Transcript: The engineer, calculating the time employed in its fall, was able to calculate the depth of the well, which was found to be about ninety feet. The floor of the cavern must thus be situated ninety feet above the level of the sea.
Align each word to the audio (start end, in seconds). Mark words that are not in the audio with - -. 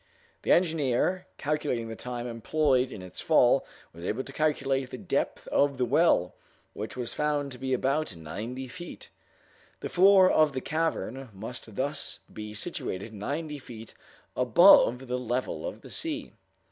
The 0.41 0.51
engineer, 0.51 1.27
calculating 1.37 1.87
the 1.87 1.95
time 1.95 2.25
employed 2.25 2.91
in 2.91 3.03
its 3.03 3.21
fall, 3.21 3.67
was 3.93 4.03
able 4.03 4.23
to 4.23 4.33
calculate 4.33 4.89
the 4.89 4.97
depth 4.97 5.47
of 5.49 5.77
the 5.77 5.85
well, 5.85 6.33
which 6.73 6.97
was 6.97 7.13
found 7.13 7.51
to 7.51 7.59
be 7.59 7.71
about 7.71 8.15
ninety 8.15 8.67
feet. 8.67 9.09
The 9.79 9.89
floor 9.89 10.27
of 10.27 10.53
the 10.53 10.59
cavern 10.61 11.29
must 11.33 11.75
thus 11.75 12.19
be 12.33 12.55
situated 12.55 13.13
ninety 13.13 13.59
feet 13.59 13.93
above 14.35 15.05
the 15.07 15.19
level 15.19 15.67
of 15.67 15.81
the 15.81 15.91
sea. 15.91 16.33